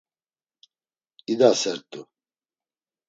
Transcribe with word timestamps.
İdasert̆u. 1.31 2.01